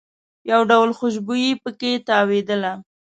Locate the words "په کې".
1.63-1.91